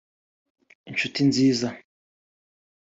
[0.89, 1.67] inshuti nziza